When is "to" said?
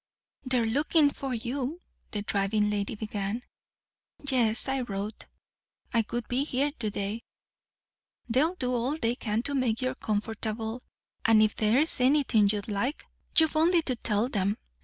6.79-6.89, 9.43-9.53, 13.83-13.95